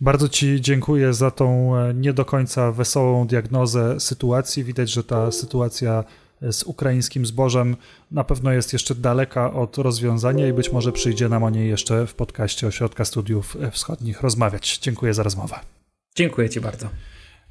Bardzo 0.00 0.28
Ci 0.28 0.60
dziękuję 0.60 1.14
za 1.14 1.30
tą 1.30 1.76
e, 1.76 1.94
nie 1.94 2.12
do 2.12 2.24
końca 2.24 2.72
wesołą 2.72 3.26
diagnozę 3.26 4.00
sytuacji. 4.00 4.64
Widać, 4.64 4.90
że 4.90 5.04
ta 5.04 5.32
sytuacja 5.32 6.04
e, 6.42 6.52
z 6.52 6.62
ukraińskim 6.62 7.26
zbożem 7.26 7.76
na 8.10 8.24
pewno 8.24 8.52
jest 8.52 8.72
jeszcze 8.72 8.94
daleka 8.94 9.52
od 9.52 9.78
rozwiązania 9.78 10.48
i 10.48 10.52
być 10.52 10.72
może 10.72 10.92
przyjdzie 10.92 11.28
nam 11.28 11.44
o 11.44 11.50
niej 11.50 11.68
jeszcze 11.68 12.06
w 12.06 12.14
podcaście 12.14 12.66
Ośrodka 12.66 13.04
Studiów 13.04 13.56
Wschodnich 13.72 14.20
rozmawiać. 14.20 14.78
Dziękuję 14.78 15.14
za 15.14 15.22
rozmowę. 15.22 15.56
Dziękuję 16.14 16.50
Ci 16.50 16.60
bardzo. 16.60 16.88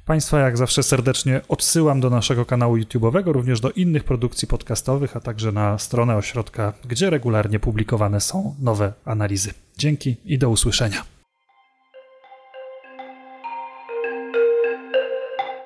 Państwa 0.04 0.40
jak 0.40 0.56
zawsze 0.56 0.82
serdecznie 0.82 1.40
odsyłam 1.48 2.00
do 2.00 2.10
naszego 2.10 2.44
kanału 2.44 2.76
YouTube'owego, 2.76 3.32
również 3.32 3.60
do 3.60 3.70
innych 3.70 4.04
produkcji 4.04 4.48
podcastowych, 4.48 5.16
a 5.16 5.20
także 5.20 5.52
na 5.52 5.78
stronę 5.78 6.16
ośrodka, 6.16 6.72
gdzie 6.88 7.10
regularnie 7.10 7.60
publikowane 7.60 8.20
są 8.20 8.54
nowe 8.58 8.92
analizy. 9.04 9.50
Dzięki 9.78 10.16
i 10.24 10.38
do 10.38 10.50
usłyszenia. 10.50 11.15